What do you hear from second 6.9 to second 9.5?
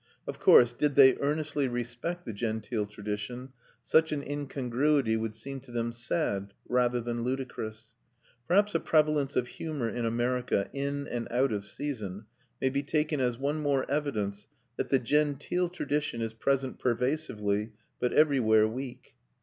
than ludicrous. Perhaps the prevalence of